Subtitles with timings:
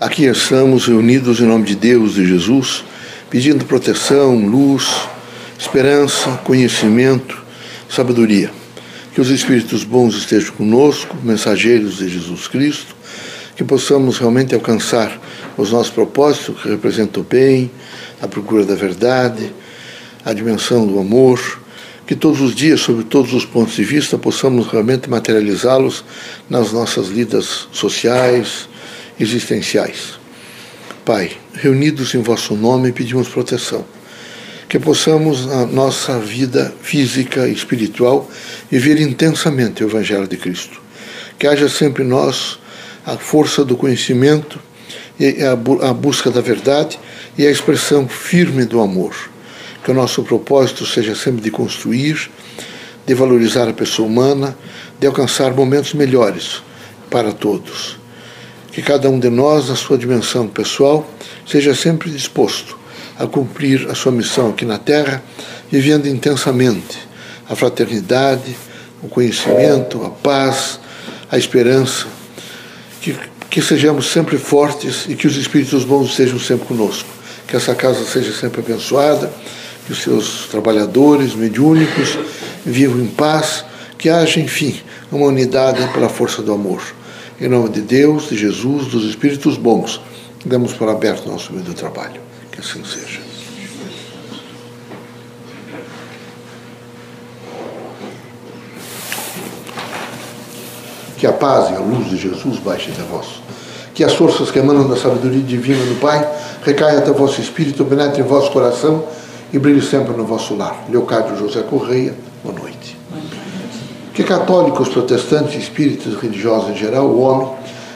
[0.00, 2.82] Aqui estamos reunidos em nome de Deus e Jesus,
[3.28, 5.06] pedindo proteção, luz,
[5.58, 7.36] esperança, conhecimento,
[7.86, 8.50] sabedoria.
[9.12, 12.96] Que os Espíritos bons estejam conosco, mensageiros de Jesus Cristo,
[13.54, 15.20] que possamos realmente alcançar
[15.54, 17.70] os nossos propósitos, que representam o bem,
[18.22, 19.52] a procura da verdade,
[20.24, 21.60] a dimensão do amor,
[22.06, 26.02] que todos os dias, sob todos os pontos de vista, possamos realmente materializá-los
[26.48, 28.69] nas nossas vidas sociais,
[29.20, 30.18] existenciais.
[31.04, 33.84] Pai, reunidos em vosso nome, pedimos proteção.
[34.66, 38.30] Que possamos, na nossa vida física e espiritual,
[38.70, 40.80] viver intensamente o Evangelho de Cristo.
[41.38, 42.58] Que haja sempre em nós
[43.04, 44.58] a força do conhecimento,
[45.18, 46.98] e a busca da verdade
[47.36, 49.14] e a expressão firme do amor.
[49.84, 52.30] Que o nosso propósito seja sempre de construir,
[53.06, 54.56] de valorizar a pessoa humana,
[54.98, 56.62] de alcançar momentos melhores
[57.10, 57.99] para todos
[58.72, 61.08] que cada um de nós, na sua dimensão pessoal,
[61.46, 62.78] seja sempre disposto
[63.18, 65.22] a cumprir a sua missão aqui na Terra,
[65.70, 66.98] vivendo intensamente
[67.48, 68.56] a fraternidade,
[69.02, 70.80] o conhecimento, a paz,
[71.30, 72.06] a esperança,
[73.00, 73.16] que,
[73.50, 77.08] que sejamos sempre fortes e que os Espíritos bons estejam sempre conosco,
[77.46, 79.30] que essa casa seja sempre abençoada,
[79.86, 82.18] que os seus trabalhadores mediúnicos
[82.64, 83.64] vivam em paz,
[83.98, 84.80] que haja, enfim,
[85.10, 86.80] uma unidade pela força do amor.
[87.40, 89.98] Em nome de Deus, de Jesus, dos Espíritos bons,
[90.44, 92.20] damos por aberto nosso meio do trabalho.
[92.52, 93.18] Que assim seja.
[101.16, 103.40] Que a paz e a luz de Jesus baixe até vós.
[103.94, 106.30] Que as forças que emanam da sabedoria divina do Pai
[106.62, 109.06] recaiam até vosso espírito, penetrem em vosso coração
[109.50, 110.84] e brilhe sempre no vosso lar.
[110.90, 112.99] Leocádio José Correia, boa noite
[114.12, 117.48] que católicos, protestantes, espíritas, religiosos em geral, o homem,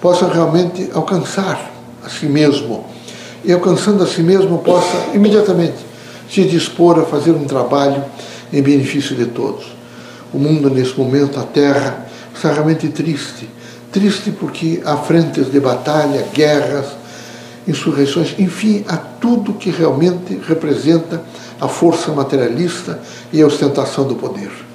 [0.00, 1.70] possa realmente alcançar
[2.04, 2.84] a si mesmo
[3.44, 5.86] e alcançando a si mesmo possa imediatamente
[6.30, 8.04] se dispor a fazer um trabalho
[8.52, 9.66] em benefício de todos.
[10.32, 13.48] O mundo nesse momento, a Terra, está realmente triste.
[13.92, 16.86] Triste porque há frentes de batalha, guerras,
[17.66, 21.22] insurreições, enfim, há tudo que realmente representa
[21.60, 23.00] a força materialista
[23.32, 24.65] e a ostentação do poder.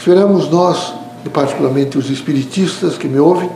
[0.00, 0.94] Esperamos nós,
[1.30, 3.50] particularmente os espiritistas que me ouvem,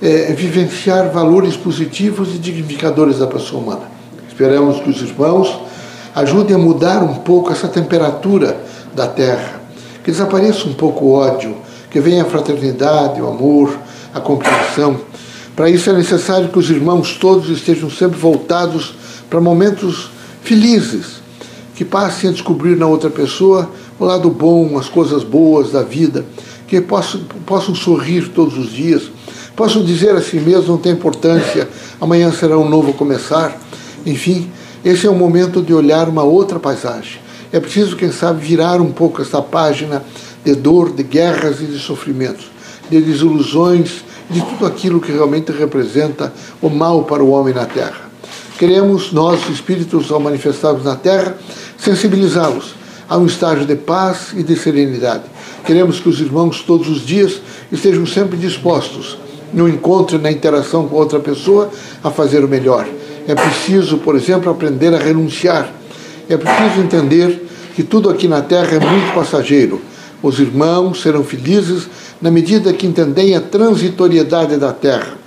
[0.00, 3.82] é, vivenciar valores positivos e dignificadores da pessoa humana.
[4.26, 5.60] Esperamos que os irmãos
[6.14, 8.58] ajudem a mudar um pouco essa temperatura
[8.94, 9.60] da terra,
[10.02, 11.54] que desapareça um pouco o ódio,
[11.90, 13.78] que venha a fraternidade, o amor,
[14.14, 14.98] a compreensão.
[15.54, 18.94] Para isso é necessário que os irmãos todos estejam sempre voltados
[19.28, 20.08] para momentos
[20.42, 21.22] felizes,
[21.74, 23.68] que passem a descobrir na outra pessoa
[24.04, 26.24] o lado bom, as coisas boas da vida,
[26.68, 29.10] que possam, possam sorrir todos os dias,
[29.56, 31.68] possam dizer a si mesmo, não tem importância,
[32.00, 33.58] amanhã será um novo começar.
[34.04, 34.50] Enfim,
[34.84, 37.18] esse é o momento de olhar uma outra paisagem.
[37.50, 40.04] É preciso, quem sabe, virar um pouco essa página
[40.44, 42.50] de dor, de guerras e de sofrimentos,
[42.90, 48.10] de desilusões, de tudo aquilo que realmente representa o mal para o homem na Terra.
[48.58, 51.36] Queremos, nós, espíritos ao manifestados na Terra,
[51.78, 55.24] sensibilizá-los a um estágio de paz e de serenidade.
[55.64, 59.18] Queremos que os irmãos todos os dias estejam sempre dispostos,
[59.52, 61.70] no encontro e na interação com outra pessoa,
[62.02, 62.86] a fazer o melhor.
[63.26, 65.72] É preciso, por exemplo, aprender a renunciar.
[66.28, 69.80] É preciso entender que tudo aqui na terra é muito passageiro.
[70.22, 71.88] Os irmãos serão felizes
[72.20, 75.18] na medida que entendem a transitoriedade da terra.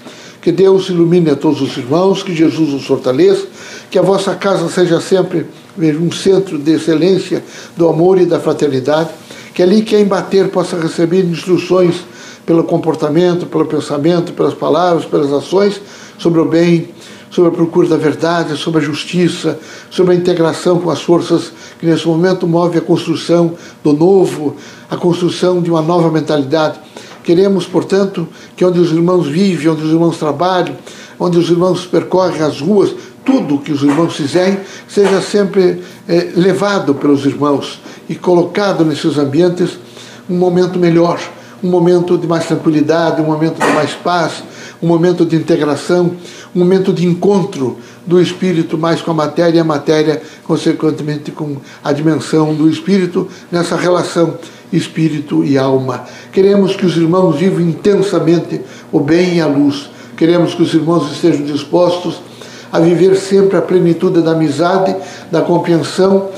[0.41, 3.45] Que Deus ilumine a todos os irmãos, que Jesus os fortaleça,
[3.91, 5.45] que a vossa casa seja sempre
[5.77, 7.43] um centro de excelência
[7.75, 9.09] do amor e da fraternidade,
[9.53, 12.05] que ali quem bater possa receber instruções
[12.45, 15.81] pelo comportamento, pelo pensamento, pelas palavras, pelas ações,
[16.17, 16.89] sobre o bem,
[17.29, 21.85] sobre a procura da verdade, sobre a justiça, sobre a integração com as forças que
[21.85, 24.55] nesse momento move a construção do novo,
[24.89, 26.79] a construção de uma nova mentalidade.
[27.23, 30.75] Queremos, portanto, que onde os irmãos vivem, onde os irmãos trabalham,
[31.19, 32.95] onde os irmãos percorrem as ruas,
[33.27, 34.57] tudo que os irmãos fizerem
[34.87, 39.77] seja sempre é, levado pelos irmãos e colocado nesses ambientes
[40.29, 41.19] um momento melhor,
[41.61, 44.43] um momento de mais tranquilidade, um momento de mais paz,
[44.81, 46.15] um momento de integração,
[46.55, 51.57] um momento de encontro do espírito mais com a matéria e a matéria, consequentemente, com
[51.83, 54.37] a dimensão do espírito nessa relação
[54.71, 56.05] espírito e alma.
[56.31, 59.89] Queremos que os irmãos vivam intensamente o bem e a luz.
[60.15, 62.26] Queremos que os irmãos estejam dispostos
[62.71, 64.95] a viver sempre a plenitude da amizade,
[65.31, 66.29] da compreensão.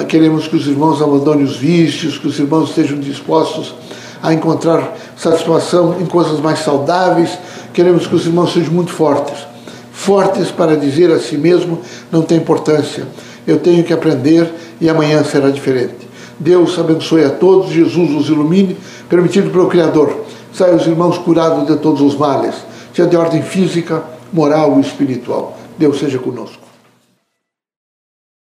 [0.00, 0.04] É?
[0.04, 3.74] Queremos que os irmãos abandonem os vícios, que os irmãos estejam dispostos
[4.22, 7.30] a encontrar satisfação em coisas mais saudáveis.
[7.72, 9.46] Queremos que os irmãos sejam muito fortes,
[9.92, 11.80] fortes para dizer a si mesmo:
[12.10, 13.06] não tem importância,
[13.46, 16.08] eu tenho que aprender e amanhã será diferente.
[16.38, 18.76] Deus abençoe a todos, Jesus os ilumine,
[19.08, 20.24] permitido pelo Criador.
[20.52, 22.54] Saiam os irmãos curados de todos os males,
[22.94, 24.02] seja de ordem física,
[24.32, 25.56] moral e espiritual.
[25.82, 26.61] Deus seja conosco.